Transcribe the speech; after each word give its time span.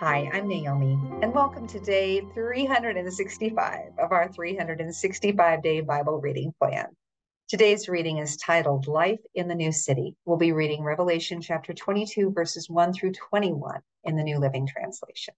Hi, 0.00 0.30
I'm 0.32 0.46
Naomi, 0.46 0.96
and 1.22 1.34
welcome 1.34 1.66
to 1.66 1.80
day 1.80 2.20
365 2.32 3.98
of 3.98 4.12
our 4.12 4.32
365 4.32 5.60
day 5.60 5.80
Bible 5.80 6.20
reading 6.20 6.54
plan. 6.60 6.86
Today's 7.48 7.88
reading 7.88 8.18
is 8.18 8.36
titled 8.36 8.86
Life 8.86 9.18
in 9.34 9.48
the 9.48 9.56
New 9.56 9.72
City. 9.72 10.14
We'll 10.24 10.36
be 10.36 10.52
reading 10.52 10.84
Revelation 10.84 11.40
chapter 11.40 11.74
22, 11.74 12.30
verses 12.30 12.70
1 12.70 12.92
through 12.92 13.14
21 13.14 13.80
in 14.04 14.14
the 14.14 14.22
New 14.22 14.38
Living 14.38 14.68
Translation. 14.68 15.34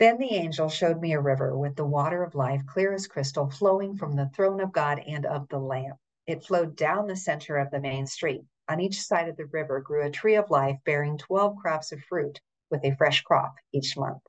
Then 0.00 0.18
the 0.18 0.34
angel 0.34 0.68
showed 0.68 1.00
me 1.00 1.12
a 1.12 1.20
river 1.20 1.56
with 1.56 1.76
the 1.76 1.86
water 1.86 2.24
of 2.24 2.34
life, 2.34 2.66
clear 2.66 2.92
as 2.92 3.06
crystal, 3.06 3.48
flowing 3.48 3.96
from 3.96 4.16
the 4.16 4.28
throne 4.34 4.60
of 4.60 4.72
God 4.72 5.00
and 5.06 5.24
of 5.24 5.48
the 5.50 5.60
Lamb. 5.60 5.94
It 6.26 6.44
flowed 6.44 6.74
down 6.74 7.06
the 7.06 7.14
center 7.14 7.58
of 7.58 7.70
the 7.70 7.80
main 7.80 8.08
street 8.08 8.42
on 8.70 8.78
each 8.78 9.02
side 9.02 9.28
of 9.28 9.36
the 9.36 9.46
river 9.46 9.80
grew 9.80 10.06
a 10.06 10.10
tree 10.10 10.36
of 10.36 10.48
life 10.48 10.78
bearing 10.84 11.18
12 11.18 11.56
crops 11.56 11.90
of 11.90 12.00
fruit 12.04 12.40
with 12.70 12.84
a 12.84 12.94
fresh 12.96 13.22
crop 13.22 13.54
each 13.72 13.96
month. 13.96 14.22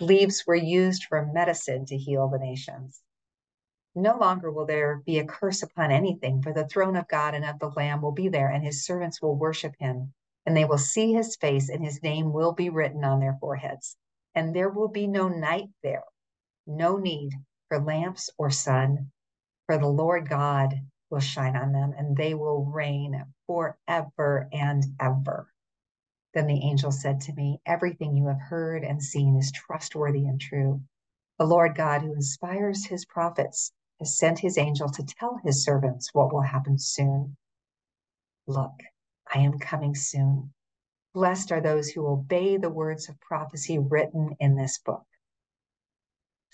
Leaves 0.00 0.44
were 0.46 0.54
used 0.54 1.04
for 1.04 1.26
medicine 1.26 1.84
to 1.86 1.96
heal 1.96 2.28
the 2.28 2.38
nations. 2.38 3.00
No 3.94 4.16
longer 4.16 4.50
will 4.50 4.64
there 4.64 5.02
be 5.04 5.18
a 5.18 5.26
curse 5.26 5.62
upon 5.62 5.90
anything, 5.90 6.40
for 6.40 6.52
the 6.52 6.66
throne 6.66 6.96
of 6.96 7.08
God 7.08 7.34
and 7.34 7.44
of 7.44 7.58
the 7.58 7.68
Lamb 7.68 8.00
will 8.00 8.12
be 8.12 8.28
there, 8.28 8.48
and 8.48 8.64
his 8.64 8.86
servants 8.86 9.20
will 9.20 9.36
worship 9.36 9.74
him, 9.78 10.14
and 10.46 10.56
they 10.56 10.64
will 10.64 10.78
see 10.78 11.12
his 11.12 11.36
face, 11.36 11.68
and 11.68 11.84
his 11.84 12.02
name 12.02 12.32
will 12.32 12.52
be 12.52 12.70
written 12.70 13.04
on 13.04 13.20
their 13.20 13.36
foreheads. 13.38 13.96
And 14.34 14.56
there 14.56 14.70
will 14.70 14.88
be 14.88 15.06
no 15.06 15.28
night 15.28 15.68
there, 15.82 16.04
no 16.66 16.96
need 16.96 17.32
for 17.68 17.80
lamps 17.80 18.30
or 18.38 18.50
sun, 18.50 19.12
for 19.66 19.76
the 19.76 19.88
Lord 19.88 20.26
God 20.26 20.74
will 21.10 21.20
shine 21.20 21.54
on 21.54 21.72
them, 21.72 21.92
and 21.96 22.16
they 22.16 22.32
will 22.32 22.64
reign 22.64 23.22
forever 23.46 24.48
and 24.52 24.82
ever. 24.98 25.51
Then 26.34 26.46
the 26.46 26.62
angel 26.62 26.90
said 26.90 27.20
to 27.22 27.34
me, 27.34 27.60
Everything 27.66 28.16
you 28.16 28.28
have 28.28 28.40
heard 28.40 28.84
and 28.84 29.02
seen 29.02 29.36
is 29.36 29.52
trustworthy 29.52 30.26
and 30.26 30.40
true. 30.40 30.82
The 31.38 31.44
Lord 31.44 31.74
God, 31.74 32.02
who 32.02 32.14
inspires 32.14 32.86
his 32.86 33.04
prophets, 33.04 33.72
has 33.98 34.16
sent 34.16 34.38
his 34.38 34.56
angel 34.56 34.88
to 34.88 35.04
tell 35.04 35.40
his 35.44 35.62
servants 35.62 36.14
what 36.14 36.32
will 36.32 36.40
happen 36.40 36.78
soon. 36.78 37.36
Look, 38.46 38.72
I 39.32 39.40
am 39.40 39.58
coming 39.58 39.94
soon. 39.94 40.54
Blessed 41.12 41.52
are 41.52 41.60
those 41.60 41.90
who 41.90 42.06
obey 42.06 42.56
the 42.56 42.70
words 42.70 43.10
of 43.10 43.20
prophecy 43.20 43.78
written 43.78 44.34
in 44.40 44.56
this 44.56 44.78
book. 44.78 45.04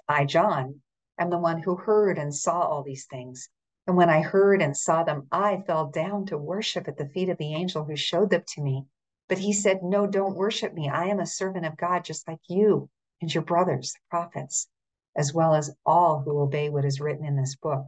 I, 0.09 0.25
John, 0.25 0.83
am 1.19 1.31
the 1.31 1.39
one 1.39 1.63
who 1.63 1.77
heard 1.77 2.19
and 2.19 2.35
saw 2.35 2.63
all 2.63 2.83
these 2.83 3.07
things. 3.07 3.49
And 3.87 3.97
when 3.97 4.11
I 4.11 4.23
heard 4.23 4.61
and 4.61 4.77
saw 4.77 5.05
them, 5.05 5.29
I 5.31 5.63
fell 5.67 5.87
down 5.87 6.27
to 6.27 6.37
worship 6.37 6.89
at 6.89 6.97
the 6.97 7.09
feet 7.09 7.29
of 7.29 7.39
the 7.39 7.55
angel 7.55 7.85
who 7.85 7.95
showed 7.95 8.31
them 8.31 8.43
to 8.49 8.61
me. 8.61 8.87
But 9.29 9.39
he 9.39 9.53
said, 9.53 9.83
No, 9.83 10.07
don't 10.07 10.37
worship 10.37 10.73
me. 10.73 10.89
I 10.89 11.07
am 11.07 11.21
a 11.21 11.27
servant 11.27 11.67
of 11.67 11.77
God, 11.77 12.05
just 12.05 12.27
like 12.27 12.41
you 12.49 12.89
and 13.21 13.33
your 13.33 13.45
brothers, 13.45 13.93
the 13.93 14.01
prophets, 14.11 14.69
as 15.15 15.35
well 15.35 15.55
as 15.55 15.75
all 15.85 16.21
who 16.21 16.41
obey 16.41 16.71
what 16.71 16.87
is 16.87 17.01
written 17.01 17.27
in 17.27 17.37
this 17.37 17.55
book. 17.57 17.87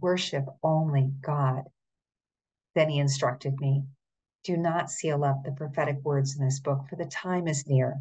Worship 0.00 0.46
only 0.62 1.10
God. 1.20 1.64
Then 2.74 2.90
he 2.90 3.00
instructed 3.00 3.58
me 3.58 3.84
Do 4.44 4.56
not 4.56 4.90
seal 4.90 5.24
up 5.24 5.42
the 5.42 5.50
prophetic 5.50 5.98
words 6.04 6.38
in 6.38 6.44
this 6.44 6.60
book, 6.60 6.86
for 6.88 6.94
the 6.94 7.06
time 7.06 7.48
is 7.48 7.66
near. 7.66 8.00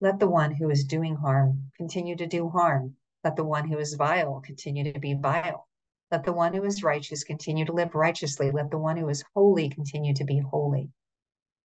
Let 0.00 0.20
the 0.20 0.30
one 0.30 0.52
who 0.52 0.70
is 0.70 0.84
doing 0.84 1.16
harm 1.16 1.72
continue 1.76 2.14
to 2.16 2.26
do 2.26 2.48
harm. 2.48 2.96
Let 3.24 3.34
the 3.34 3.44
one 3.44 3.68
who 3.68 3.78
is 3.78 3.94
vile 3.94 4.40
continue 4.40 4.92
to 4.92 5.00
be 5.00 5.14
vile. 5.14 5.66
Let 6.12 6.24
the 6.24 6.32
one 6.32 6.54
who 6.54 6.62
is 6.64 6.84
righteous 6.84 7.24
continue 7.24 7.64
to 7.64 7.72
live 7.72 7.94
righteously. 7.96 8.52
Let 8.52 8.70
the 8.70 8.78
one 8.78 8.96
who 8.96 9.08
is 9.08 9.24
holy 9.34 9.68
continue 9.68 10.14
to 10.14 10.24
be 10.24 10.38
holy. 10.38 10.90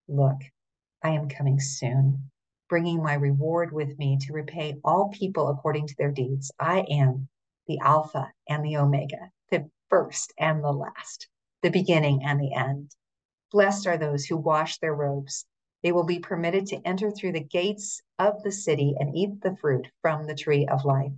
Look, 0.09 0.41
I 1.03 1.09
am 1.09 1.27
coming 1.27 1.59
soon, 1.59 2.31
bringing 2.69 3.03
my 3.03 3.13
reward 3.13 3.73
with 3.73 3.99
me 3.99 4.17
to 4.21 4.33
repay 4.33 4.79
all 4.83 5.09
people 5.09 5.49
according 5.49 5.87
to 5.87 5.95
their 5.97 6.11
deeds. 6.11 6.51
I 6.59 6.85
am 6.89 7.27
the 7.67 7.79
Alpha 7.79 8.31
and 8.47 8.63
the 8.63 8.77
Omega, 8.77 9.31
the 9.49 9.69
first 9.89 10.33
and 10.37 10.63
the 10.63 10.71
last, 10.71 11.27
the 11.61 11.69
beginning 11.69 12.23
and 12.23 12.39
the 12.39 12.53
end. 12.53 12.95
Blessed 13.51 13.85
are 13.87 13.97
those 13.97 14.25
who 14.25 14.37
wash 14.37 14.77
their 14.79 14.95
robes. 14.95 15.45
They 15.83 15.91
will 15.91 16.05
be 16.05 16.19
permitted 16.19 16.67
to 16.67 16.81
enter 16.87 17.11
through 17.11 17.33
the 17.33 17.43
gates 17.43 18.01
of 18.17 18.43
the 18.43 18.51
city 18.51 18.95
and 18.97 19.15
eat 19.15 19.41
the 19.41 19.55
fruit 19.57 19.87
from 20.01 20.25
the 20.25 20.35
tree 20.35 20.65
of 20.67 20.85
life. 20.85 21.11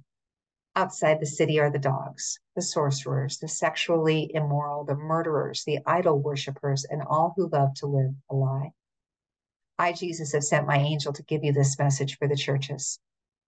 Outside 0.80 1.20
the 1.20 1.26
city 1.26 1.60
are 1.60 1.70
the 1.70 1.78
dogs, 1.78 2.40
the 2.56 2.62
sorcerers, 2.62 3.38
the 3.38 3.50
sexually 3.50 4.34
immoral, 4.34 4.86
the 4.86 4.96
murderers, 4.96 5.66
the 5.66 5.80
idol 5.86 6.22
worshippers, 6.22 6.86
and 6.86 7.02
all 7.02 7.34
who 7.36 7.50
love 7.50 7.74
to 7.76 7.86
live 7.86 8.14
a 8.30 8.36
lie. 8.36 8.72
I, 9.78 9.92
Jesus, 9.92 10.32
have 10.32 10.46
sent 10.46 10.68
my 10.68 10.78
angel 10.78 11.12
to 11.12 11.24
give 11.24 11.44
you 11.44 11.52
this 11.52 11.78
message 11.78 12.18
for 12.18 12.30
the 12.30 12.38
churches. 12.38 12.98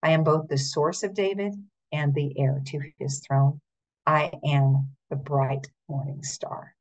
I 0.03 0.12
am 0.12 0.25
both 0.25 0.50
the 0.50 0.58
source 0.58 1.03
of 1.03 1.14
David 1.14 1.53
and 1.94 2.14
the 2.14 2.38
heir 2.38 2.62
to 2.66 2.92
his 3.00 3.22
throne. 3.25 3.62
I 4.06 4.34
am 4.44 4.90
the 5.09 5.16
bright 5.16 5.72
morning 5.88 6.24
star. 6.24 6.75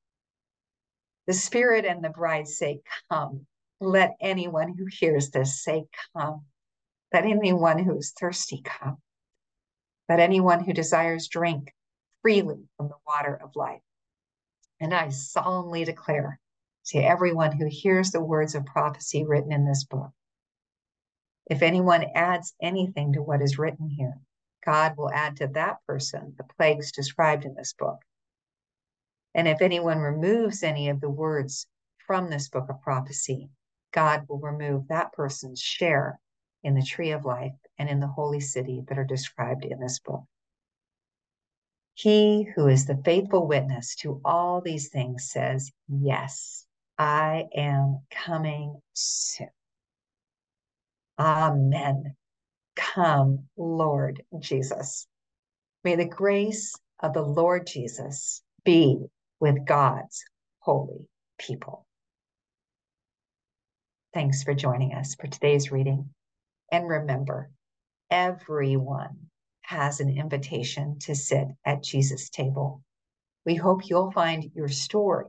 The 1.28 1.32
Spirit 1.32 1.84
and 1.84 2.02
the 2.02 2.10
bride 2.10 2.48
say, 2.48 2.80
Come. 3.08 3.46
Let 3.78 4.16
anyone 4.20 4.74
who 4.76 4.86
hears 4.86 5.30
this 5.30 5.62
say, 5.62 5.84
Come. 6.16 6.46
Let 7.14 7.24
anyone 7.24 7.84
who 7.84 7.98
is 7.98 8.10
thirsty 8.18 8.62
come. 8.64 8.98
Let 10.10 10.20
anyone 10.20 10.62
who 10.62 10.74
desires 10.74 11.28
drink 11.28 11.74
freely 12.20 12.68
from 12.76 12.88
the 12.88 12.98
water 13.06 13.40
of 13.42 13.56
life. 13.56 13.80
And 14.78 14.92
I 14.92 15.08
solemnly 15.08 15.84
declare 15.84 16.38
to 16.88 16.98
everyone 16.98 17.52
who 17.52 17.66
hears 17.66 18.10
the 18.10 18.22
words 18.22 18.54
of 18.54 18.66
prophecy 18.66 19.24
written 19.24 19.52
in 19.52 19.64
this 19.64 19.84
book 19.84 20.10
if 21.50 21.62
anyone 21.62 22.04
adds 22.14 22.54
anything 22.62 23.12
to 23.14 23.22
what 23.22 23.42
is 23.42 23.58
written 23.58 23.88
here, 23.88 24.20
God 24.64 24.96
will 24.96 25.10
add 25.10 25.36
to 25.38 25.48
that 25.48 25.84
person 25.84 26.34
the 26.38 26.44
plagues 26.44 26.92
described 26.92 27.44
in 27.44 27.54
this 27.54 27.72
book. 27.72 27.98
And 29.34 29.48
if 29.48 29.60
anyone 29.60 29.98
removes 29.98 30.62
any 30.62 30.88
of 30.88 31.00
the 31.00 31.10
words 31.10 31.66
from 32.06 32.30
this 32.30 32.48
book 32.48 32.66
of 32.70 32.80
prophecy, 32.82 33.50
God 33.92 34.28
will 34.28 34.38
remove 34.38 34.86
that 34.88 35.12
person's 35.12 35.60
share 35.60 36.20
in 36.62 36.74
the 36.76 36.82
tree 36.82 37.10
of 37.10 37.24
life 37.24 37.54
and 37.80 37.88
in 37.88 37.98
the 37.98 38.06
holy 38.06 38.40
city 38.40 38.82
that 38.86 38.98
are 38.98 39.04
described 39.04 39.64
in 39.64 39.80
this 39.80 39.98
book. 40.00 40.22
He 41.94 42.46
who 42.54 42.68
is 42.68 42.84
the 42.84 43.00
faithful 43.04 43.46
witness 43.48 43.96
to 43.96 44.20
all 44.22 44.60
these 44.60 44.90
things 44.90 45.30
says, 45.30 45.72
Yes, 45.88 46.66
I 46.98 47.46
am 47.56 48.02
coming 48.10 48.82
soon. 48.92 49.48
Amen. 51.18 52.16
Come, 52.76 53.46
Lord 53.56 54.22
Jesus. 54.38 55.06
May 55.82 55.96
the 55.96 56.04
grace 56.04 56.74
of 57.00 57.14
the 57.14 57.22
Lord 57.22 57.66
Jesus 57.66 58.42
be 58.62 58.98
with 59.40 59.64
God's 59.64 60.22
holy 60.58 61.08
people. 61.38 61.86
Thanks 64.12 64.42
for 64.42 64.52
joining 64.52 64.92
us 64.92 65.14
for 65.14 65.28
today's 65.28 65.72
reading. 65.72 66.10
And 66.70 66.86
remember, 66.86 67.50
everyone 68.10 69.16
has 69.62 70.00
an 70.00 70.08
invitation 70.08 70.98
to 71.00 71.14
sit 71.14 71.46
at 71.64 71.82
Jesus' 71.82 72.28
table. 72.28 72.82
We 73.46 73.54
hope 73.54 73.88
you'll 73.88 74.10
find 74.10 74.50
your 74.54 74.68
story 74.68 75.26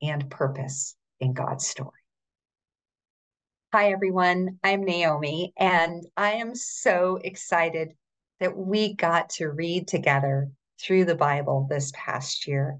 and 0.00 0.30
purpose 0.30 0.96
in 1.20 1.32
God's 1.32 1.66
story. 1.66 1.90
Hi, 3.72 3.90
everyone. 3.92 4.58
I'm 4.62 4.84
Naomi, 4.84 5.52
and 5.56 6.04
I 6.16 6.32
am 6.32 6.54
so 6.54 7.18
excited 7.22 7.94
that 8.38 8.56
we 8.56 8.94
got 8.94 9.30
to 9.30 9.48
read 9.48 9.88
together 9.88 10.50
through 10.80 11.06
the 11.06 11.14
Bible 11.14 11.66
this 11.70 11.90
past 11.94 12.46
year. 12.46 12.78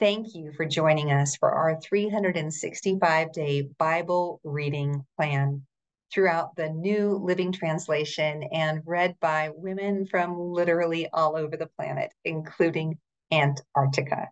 Thank 0.00 0.34
you 0.34 0.52
for 0.52 0.66
joining 0.66 1.12
us 1.12 1.36
for 1.36 1.52
our 1.52 1.80
365 1.80 3.32
day 3.32 3.68
Bible 3.78 4.40
reading 4.42 5.04
plan 5.16 5.64
throughout 6.12 6.54
the 6.56 6.68
New 6.68 7.16
Living 7.16 7.52
Translation 7.52 8.42
and 8.52 8.82
read 8.84 9.16
by 9.20 9.50
women 9.54 10.06
from 10.06 10.38
literally 10.38 11.08
all 11.12 11.36
over 11.36 11.56
the 11.56 11.70
planet, 11.78 12.12
including 12.24 12.98
Antarctica. 13.32 14.28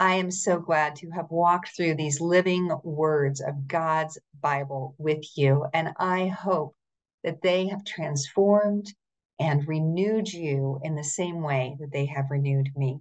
I 0.00 0.14
am 0.14 0.30
so 0.30 0.60
glad 0.60 0.96
to 0.96 1.10
have 1.10 1.30
walked 1.30 1.74
through 1.76 1.96
these 1.96 2.20
living 2.20 2.70
words 2.84 3.40
of 3.40 3.66
God's 3.66 4.18
Bible 4.40 4.94
with 4.98 5.24
you, 5.36 5.66
and 5.74 5.88
I 5.98 6.28
hope 6.28 6.76
that 7.24 7.42
they 7.42 7.66
have 7.66 7.84
transformed 7.84 8.94
and 9.40 9.66
renewed 9.66 10.32
you 10.32 10.80
in 10.84 10.94
the 10.94 11.04
same 11.04 11.42
way 11.42 11.76
that 11.80 11.90
they 11.92 12.06
have 12.06 12.30
renewed 12.30 12.68
me. 12.76 13.00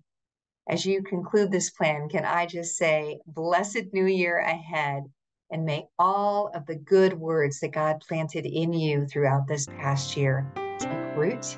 As 0.67 0.85
you 0.85 1.03
conclude 1.03 1.51
this 1.51 1.69
plan, 1.69 2.09
can 2.09 2.25
I 2.25 2.45
just 2.45 2.77
say, 2.77 3.19
blessed 3.25 3.93
new 3.93 4.05
year 4.05 4.37
ahead 4.37 5.03
and 5.51 5.65
may 5.65 5.85
all 5.97 6.51
of 6.53 6.65
the 6.65 6.75
good 6.75 7.13
words 7.13 7.59
that 7.59 7.71
God 7.71 8.01
planted 8.07 8.45
in 8.45 8.73
you 8.73 9.05
throughout 9.05 9.47
this 9.47 9.67
past 9.79 10.17
year 10.17 10.45
take 10.79 11.17
root 11.17 11.57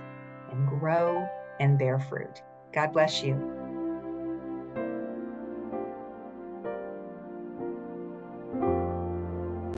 and 0.52 0.68
grow 0.68 1.28
and 1.60 1.78
bear 1.78 2.00
fruit. 2.00 2.42
God 2.74 2.94
bless 2.94 3.24
you. 3.24 3.69